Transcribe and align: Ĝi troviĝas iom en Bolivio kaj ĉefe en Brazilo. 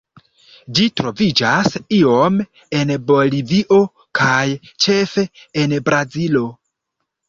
Ĝi 0.79 0.87
troviĝas 1.01 1.75
iom 1.99 2.41
en 2.79 2.95
Bolivio 3.13 3.81
kaj 4.25 4.43
ĉefe 4.89 5.31
en 5.67 5.81
Brazilo. 5.89 6.49